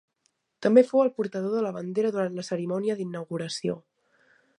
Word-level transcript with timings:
També 0.65 0.83
fou 0.91 1.01
el 1.01 1.11
portador 1.19 1.53
de 1.55 1.61
la 1.65 1.73
bandera 1.75 2.11
durant 2.15 2.39
la 2.39 2.47
cerimònia 2.47 2.95
d'inauguració. 3.03 3.77